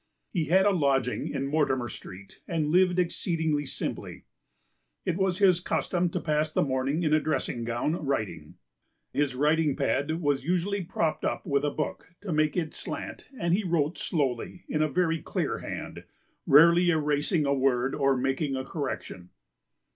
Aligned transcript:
He 0.31 0.45
had 0.45 0.65
a 0.65 0.71
lodging 0.71 1.27
in 1.27 1.45
Mortimer 1.45 1.87
Street 1.87 2.41
and 2.47 2.69
lived 2.71 2.97
exceedingly 2.97 3.67
simply. 3.67 4.23
It 5.05 5.15
was 5.15 5.37
his 5.37 5.59
custom 5.59 6.09
to 6.09 6.19
pass 6.19 6.51
the 6.51 6.63
morning 6.63 7.03
in 7.03 7.13
a 7.13 7.19
dressing 7.19 7.63
gown 7.65 7.95
writing. 8.03 8.55
His 9.13 9.35
writing 9.35 9.75
pad 9.75 10.19
was 10.19 10.43
usually 10.43 10.83
propped 10.83 11.23
up 11.23 11.45
with 11.45 11.63
a 11.63 11.69
book 11.69 12.13
to 12.21 12.33
make 12.33 12.57
it 12.57 12.73
slant 12.73 13.29
and 13.39 13.53
he 13.53 13.63
wrote 13.63 13.95
slowly 13.95 14.63
p. 14.67 14.73
xvin 14.73 14.81
a 14.81 14.89
very 14.89 15.21
clear 15.21 15.59
hand, 15.59 16.05
rarely 16.47 16.89
erasing 16.89 17.45
a 17.45 17.53
word 17.53 17.93
or 17.93 18.17
making 18.17 18.55
a 18.55 18.65
correction. 18.65 19.29